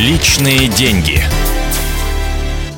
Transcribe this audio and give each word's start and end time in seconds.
Личные 0.00 0.66
деньги. 0.68 1.20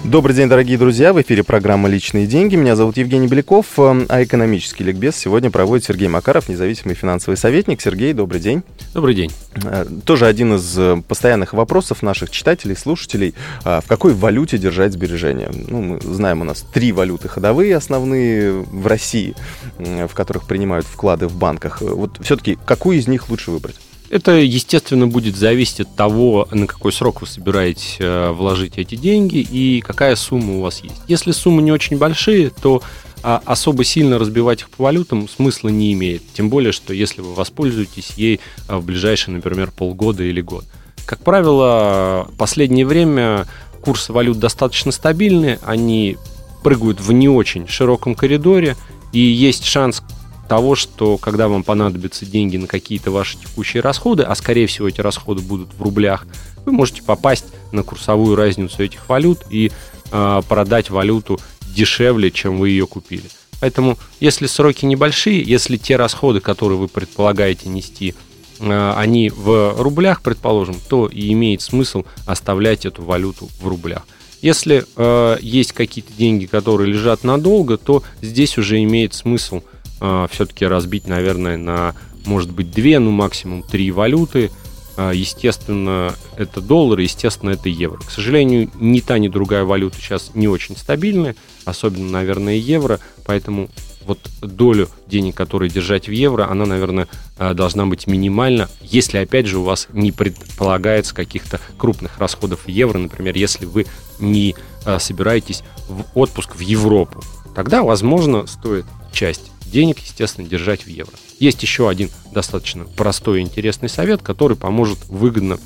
Добрый 0.02 0.34
день, 0.34 0.48
дорогие 0.48 0.76
друзья. 0.76 1.12
В 1.12 1.22
эфире 1.22 1.44
программа 1.44 1.88
«Личные 1.88 2.26
деньги». 2.26 2.56
Меня 2.56 2.74
зовут 2.74 2.96
Евгений 2.96 3.28
Беляков, 3.28 3.78
э, 3.78 4.06
а 4.08 4.24
экономический 4.24 4.82
ликбез 4.82 5.14
сегодня 5.14 5.48
проводит 5.48 5.84
Сергей 5.84 6.08
Макаров, 6.08 6.48
независимый 6.48 6.96
финансовый 6.96 7.36
советник. 7.36 7.80
Сергей, 7.80 8.12
добрый 8.12 8.40
день. 8.40 8.64
Добрый 8.92 9.14
день. 9.14 9.30
Э, 9.54 9.86
тоже 10.04 10.26
один 10.26 10.56
из 10.56 10.76
э, 10.76 11.00
постоянных 11.06 11.52
вопросов 11.52 12.02
наших 12.02 12.30
читателей, 12.30 12.74
слушателей. 12.74 13.36
В 13.62 13.84
какой 13.86 14.14
валюте 14.14 14.58
держать 14.58 14.92
сбережения? 14.92 15.48
Ну, 15.68 15.80
мы 15.80 16.00
знаем, 16.00 16.40
у 16.40 16.44
нас 16.44 16.66
три 16.74 16.90
валюты 16.90 17.28
ходовые 17.28 17.76
основные 17.76 18.50
в 18.52 18.84
России, 18.88 19.36
в 19.78 20.12
которых 20.12 20.48
принимают 20.48 20.86
вклады 20.86 21.28
в 21.28 21.36
банках. 21.36 21.82
Вот 21.82 22.18
все-таки 22.20 22.58
какую 22.66 22.98
из 22.98 23.06
них 23.06 23.30
лучше 23.30 23.52
выбрать? 23.52 23.76
Это, 24.12 24.32
естественно, 24.32 25.06
будет 25.06 25.36
зависеть 25.36 25.80
от 25.80 25.96
того, 25.96 26.46
на 26.50 26.66
какой 26.66 26.92
срок 26.92 27.22
вы 27.22 27.26
собираетесь 27.26 27.96
э, 27.98 28.30
вложить 28.30 28.74
эти 28.76 28.94
деньги 28.94 29.38
и 29.38 29.80
какая 29.80 30.16
сумма 30.16 30.58
у 30.58 30.60
вас 30.60 30.82
есть. 30.82 31.00
Если 31.08 31.32
суммы 31.32 31.62
не 31.62 31.72
очень 31.72 31.96
большие, 31.96 32.50
то 32.50 32.82
а, 33.22 33.40
особо 33.46 33.84
сильно 33.84 34.18
разбивать 34.18 34.60
их 34.60 34.68
по 34.68 34.84
валютам 34.84 35.30
смысла 35.30 35.70
не 35.70 35.94
имеет. 35.94 36.22
Тем 36.34 36.50
более, 36.50 36.72
что 36.72 36.92
если 36.92 37.22
вы 37.22 37.32
воспользуетесь 37.32 38.10
ей 38.16 38.40
а, 38.68 38.76
в 38.76 38.84
ближайшие, 38.84 39.34
например, 39.34 39.70
полгода 39.70 40.22
или 40.22 40.42
год. 40.42 40.66
Как 41.06 41.20
правило, 41.20 42.28
в 42.30 42.36
последнее 42.36 42.84
время 42.84 43.46
курсы 43.80 44.12
валют 44.12 44.38
достаточно 44.38 44.92
стабильны, 44.92 45.58
они 45.64 46.18
прыгают 46.62 47.00
в 47.00 47.12
не 47.12 47.30
очень 47.30 47.66
широком 47.66 48.14
коридоре, 48.14 48.76
и 49.14 49.20
есть 49.20 49.64
шанс 49.64 50.02
того, 50.48 50.74
что 50.74 51.18
когда 51.18 51.48
вам 51.48 51.62
понадобятся 51.62 52.26
деньги 52.26 52.56
на 52.56 52.66
какие-то 52.66 53.10
ваши 53.10 53.38
текущие 53.38 53.82
расходы, 53.82 54.22
а 54.22 54.34
скорее 54.34 54.66
всего 54.66 54.88
эти 54.88 55.00
расходы 55.00 55.42
будут 55.42 55.72
в 55.74 55.82
рублях, 55.82 56.26
вы 56.64 56.72
можете 56.72 57.02
попасть 57.02 57.46
на 57.72 57.82
курсовую 57.82 58.36
разницу 58.36 58.82
этих 58.82 59.08
валют 59.08 59.40
и 59.50 59.72
э, 60.10 60.42
продать 60.48 60.90
валюту 60.90 61.40
дешевле, 61.74 62.30
чем 62.30 62.58
вы 62.58 62.70
ее 62.70 62.86
купили. 62.86 63.24
Поэтому, 63.60 63.96
если 64.20 64.46
сроки 64.46 64.84
небольшие, 64.84 65.40
если 65.40 65.76
те 65.76 65.96
расходы, 65.96 66.40
которые 66.40 66.78
вы 66.78 66.88
предполагаете 66.88 67.68
нести, 67.68 68.14
э, 68.58 68.92
они 68.96 69.30
в 69.30 69.80
рублях, 69.80 70.22
предположим, 70.22 70.76
то 70.88 71.06
и 71.06 71.32
имеет 71.32 71.62
смысл 71.62 72.04
оставлять 72.26 72.86
эту 72.86 73.02
валюту 73.02 73.48
в 73.60 73.68
рублях. 73.68 74.06
Если 74.40 74.84
э, 74.96 75.36
есть 75.40 75.72
какие-то 75.72 76.12
деньги, 76.12 76.46
которые 76.46 76.92
лежат 76.92 77.22
надолго, 77.22 77.76
то 77.76 78.02
здесь 78.20 78.58
уже 78.58 78.82
имеет 78.82 79.14
смысл 79.14 79.62
э, 80.02 80.26
все-таки 80.30 80.66
разбить, 80.66 81.06
наверное, 81.06 81.56
на, 81.56 81.94
может 82.26 82.50
быть, 82.50 82.70
две, 82.70 82.98
ну, 82.98 83.10
максимум 83.12 83.62
три 83.62 83.90
валюты. 83.90 84.50
Э, 84.96 85.12
естественно, 85.14 86.14
это 86.36 86.60
доллар, 86.60 86.98
естественно, 86.98 87.50
это 87.50 87.68
евро. 87.68 87.98
К 87.98 88.10
сожалению, 88.10 88.70
ни 88.78 89.00
та, 89.00 89.18
ни 89.18 89.28
другая 89.28 89.64
валюта 89.64 89.96
сейчас 89.96 90.32
не 90.34 90.48
очень 90.48 90.76
стабильны, 90.76 91.36
особенно, 91.64 92.10
наверное, 92.10 92.56
евро, 92.56 92.98
поэтому 93.24 93.70
вот 94.04 94.18
долю 94.40 94.88
денег, 95.06 95.36
которые 95.36 95.70
держать 95.70 96.08
в 96.08 96.10
евро, 96.10 96.50
она, 96.50 96.66
наверное, 96.66 97.06
э, 97.38 97.54
должна 97.54 97.86
быть 97.86 98.08
минимальна, 98.08 98.68
если, 98.80 99.18
опять 99.18 99.46
же, 99.46 99.58
у 99.58 99.62
вас 99.62 99.86
не 99.92 100.10
предполагается 100.10 101.14
каких-то 101.14 101.60
крупных 101.78 102.18
расходов 102.18 102.66
в 102.66 102.68
евро, 102.68 102.98
например, 102.98 103.36
если 103.36 103.64
вы 103.66 103.86
не 104.18 104.56
собираетесь 104.98 105.62
в 105.88 106.04
отпуск 106.18 106.56
в 106.56 106.58
Европу, 106.58 107.22
тогда, 107.54 107.84
возможно, 107.84 108.48
стоит 108.48 108.84
часть 109.12 109.51
денег, 109.72 109.98
естественно, 109.98 110.46
держать 110.46 110.84
в 110.84 110.86
евро. 110.86 111.14
Есть 111.40 111.62
еще 111.62 111.88
один 111.88 112.10
достаточно 112.32 112.84
простой 112.84 113.40
и 113.40 113.42
интересный 113.42 113.88
совет, 113.88 114.22
который 114.22 114.56
поможет 114.56 114.98
выгодно 115.08 115.58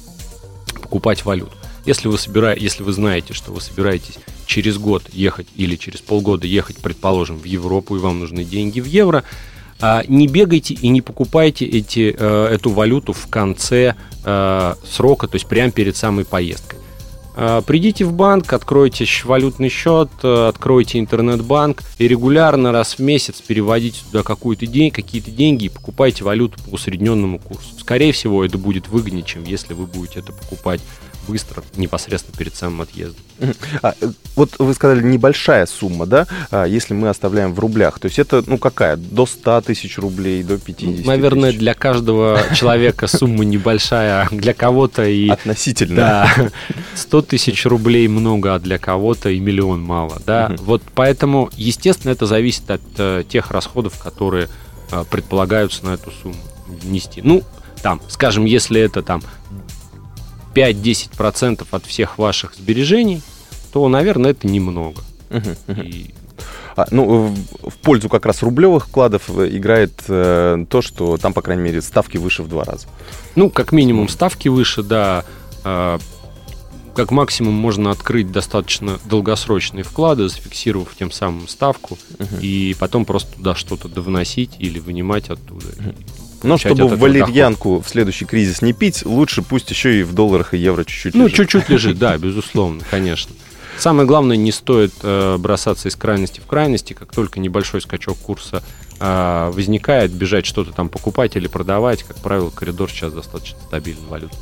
покупать 0.80 1.24
валюту. 1.24 1.52
Если 1.84 2.08
вы, 2.08 2.18
собираете, 2.18 2.64
если 2.64 2.82
вы 2.82 2.92
знаете, 2.92 3.32
что 3.32 3.52
вы 3.52 3.60
собираетесь 3.60 4.18
через 4.46 4.78
год 4.78 5.04
ехать 5.12 5.46
или 5.56 5.76
через 5.76 6.00
полгода 6.00 6.46
ехать, 6.46 6.78
предположим, 6.78 7.38
в 7.38 7.44
Европу, 7.44 7.96
и 7.96 8.00
вам 8.00 8.20
нужны 8.20 8.44
деньги 8.44 8.80
в 8.80 8.86
евро, 8.86 9.22
а, 9.80 10.02
не 10.08 10.26
бегайте 10.26 10.74
и 10.74 10.88
не 10.88 11.02
покупайте 11.02 11.66
эти, 11.66 12.14
э, 12.18 12.46
эту 12.46 12.70
валюту 12.70 13.12
в 13.12 13.26
конце 13.28 13.94
э, 14.24 14.74
срока, 14.90 15.28
то 15.28 15.36
есть 15.36 15.46
прямо 15.46 15.70
перед 15.70 15.96
самой 15.96 16.24
поездкой. 16.24 16.78
А, 17.38 17.60
придите 17.60 18.06
в 18.06 18.14
банк, 18.14 18.50
откройте 18.50 19.04
валютный 19.24 19.68
счет, 19.68 20.08
э, 20.22 20.48
откройте 20.48 20.98
интернет-банк 20.98 21.82
и 21.98 22.08
регулярно 22.08 22.72
раз 22.72 22.94
в 22.94 23.00
месяц 23.00 23.42
переводите 23.42 24.00
туда 24.10 24.22
какую-то 24.22 24.66
день, 24.66 24.90
какие-то 24.90 25.30
деньги 25.30 25.66
и 25.66 25.68
покупайте 25.68 26.24
валюту 26.24 26.58
по 26.64 26.70
усредненному 26.76 27.38
курсу. 27.38 27.68
Скорее 27.78 28.12
всего, 28.12 28.42
это 28.42 28.56
будет 28.56 28.88
выгоднее, 28.88 29.22
чем 29.22 29.44
если 29.44 29.74
вы 29.74 29.84
будете 29.84 30.20
это 30.20 30.32
покупать 30.32 30.80
быстро, 31.26 31.62
непосредственно 31.76 32.36
перед 32.36 32.54
самым 32.54 32.82
отъездом. 32.82 33.22
А, 33.82 33.94
э, 34.00 34.08
вот 34.34 34.54
вы 34.58 34.72
сказали, 34.74 35.02
небольшая 35.02 35.66
сумма, 35.66 36.06
да, 36.06 36.26
а, 36.50 36.64
если 36.64 36.94
мы 36.94 37.08
оставляем 37.08 37.54
в 37.54 37.58
рублях. 37.58 37.98
То 37.98 38.06
есть 38.06 38.18
это, 38.18 38.42
ну, 38.46 38.58
какая? 38.58 38.96
До 38.96 39.26
100 39.26 39.62
тысяч 39.62 39.98
рублей, 39.98 40.42
до 40.42 40.58
50 40.58 41.04
Наверное, 41.04 41.50
тысяч? 41.50 41.60
для 41.60 41.74
каждого 41.74 42.40
человека 42.54 43.06
сумма 43.06 43.44
небольшая, 43.44 44.28
для 44.30 44.54
кого-то 44.54 45.04
и... 45.04 45.28
Относительно. 45.28 45.96
Да, 45.96 46.50
100 46.94 47.22
тысяч 47.22 47.66
рублей 47.66 48.08
много, 48.08 48.54
а 48.54 48.58
для 48.58 48.78
кого-то 48.78 49.30
и 49.30 49.38
миллион 49.38 49.82
мало, 49.82 50.20
да. 50.24 50.54
Вот 50.60 50.82
поэтому, 50.94 51.50
естественно, 51.56 52.12
это 52.12 52.26
зависит 52.26 52.70
от 52.70 52.82
э, 52.98 53.24
тех 53.28 53.50
расходов, 53.50 53.98
которые 53.98 54.48
э, 54.90 55.04
предполагаются 55.10 55.84
на 55.84 55.90
эту 55.90 56.10
сумму 56.10 56.36
нести. 56.84 57.20
Ну, 57.22 57.42
там, 57.82 58.00
скажем, 58.08 58.44
если 58.44 58.80
это 58.80 59.02
там 59.02 59.22
5-10% 60.56 61.66
от 61.70 61.84
всех 61.84 62.18
ваших 62.18 62.54
сбережений, 62.54 63.20
то, 63.72 63.86
наверное, 63.88 64.30
это 64.30 64.46
немного. 64.46 65.02
И... 65.68 66.14
А, 66.76 66.86
ну, 66.90 67.32
в, 67.62 67.70
в 67.70 67.74
пользу 67.78 68.08
как 68.08 68.26
раз 68.26 68.42
рублевых 68.42 68.86
вкладов 68.86 69.30
э, 69.30 69.48
играет 69.56 69.92
э, 70.08 70.64
то, 70.68 70.82
что 70.82 71.16
там, 71.16 71.32
по 71.32 71.40
крайней 71.40 71.62
мере, 71.62 71.80
ставки 71.80 72.18
выше 72.18 72.42
в 72.42 72.48
два 72.48 72.64
раза. 72.64 72.86
Ну, 73.34 73.48
как 73.48 73.72
минимум, 73.72 74.08
ставки 74.08 74.48
выше, 74.48 74.82
да. 74.82 75.24
Э, 75.64 75.98
как 76.94 77.10
максимум 77.10 77.54
можно 77.54 77.90
открыть 77.90 78.30
достаточно 78.30 78.98
долгосрочные 79.04 79.84
вклады, 79.84 80.28
зафиксировав 80.28 80.94
тем 80.98 81.10
самым 81.10 81.48
ставку, 81.48 81.98
uh 82.18 82.40
и 82.40 82.74
потом 82.78 83.04
просто 83.04 83.34
туда 83.36 83.54
что-то 83.54 83.88
довносить 83.88 84.52
или 84.58 84.78
вынимать 84.78 85.28
оттуда. 85.30 85.66
uh 85.66 85.94
но 86.46 86.58
чтобы 86.58 86.88
валерьянку 86.88 87.70
доход. 87.70 87.86
в 87.86 87.88
следующий 87.88 88.24
кризис 88.24 88.62
не 88.62 88.72
пить, 88.72 89.04
лучше 89.04 89.42
пусть 89.42 89.70
еще 89.70 90.00
и 90.00 90.02
в 90.02 90.14
долларах 90.14 90.54
и 90.54 90.58
евро 90.58 90.84
чуть-чуть 90.84 91.14
Ну, 91.14 91.28
чуть-чуть 91.28 91.68
лежит, 91.68 91.98
да, 91.98 92.16
безусловно, 92.16 92.82
конечно. 92.90 93.34
Самое 93.78 94.06
главное, 94.06 94.36
не 94.36 94.52
стоит 94.52 94.92
э, 95.02 95.36
бросаться 95.38 95.88
из 95.88 95.96
крайности 95.96 96.40
в 96.40 96.46
крайности, 96.46 96.94
как 96.94 97.12
только 97.12 97.40
небольшой 97.40 97.82
скачок 97.82 98.16
курса 98.16 98.62
э, 98.98 99.50
возникает, 99.52 100.12
бежать 100.12 100.46
что-то 100.46 100.72
там 100.72 100.88
покупать 100.88 101.36
или 101.36 101.46
продавать. 101.46 102.02
Как 102.02 102.16
правило, 102.16 102.50
коридор 102.50 102.90
сейчас 102.90 103.12
достаточно 103.12 103.58
стабильный 103.60 104.06
валют. 104.08 104.32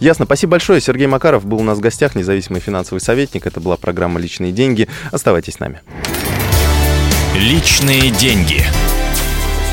Ясно. 0.00 0.26
Спасибо 0.26 0.52
большое. 0.52 0.80
Сергей 0.80 1.08
Макаров 1.08 1.44
был 1.44 1.58
у 1.58 1.64
нас 1.64 1.78
в 1.78 1.80
гостях, 1.80 2.14
независимый 2.14 2.60
финансовый 2.60 3.00
советник. 3.00 3.46
Это 3.46 3.60
была 3.60 3.76
программа 3.76 4.20
«Личные 4.20 4.52
деньги». 4.52 4.88
Оставайтесь 5.10 5.54
с 5.54 5.58
нами. 5.58 5.80
Личные 7.34 8.10
деньги. 8.10 8.64